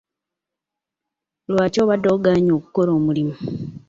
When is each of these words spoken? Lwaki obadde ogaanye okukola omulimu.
Lwaki 1.51 1.77
obadde 1.83 2.07
ogaanye 2.15 2.51
okukola 2.59 2.91
omulimu. 2.97 3.35